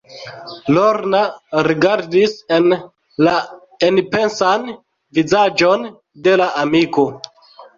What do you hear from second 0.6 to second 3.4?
Lorna rigardis en la